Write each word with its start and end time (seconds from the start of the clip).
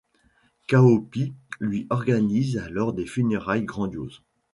Cao 0.65 0.99
Pi 0.99 1.35
lui 1.59 1.85
organise 1.91 2.57
alors 2.57 2.91
des 2.93 3.05
funérailles 3.05 3.65
grandioses. 3.65 4.23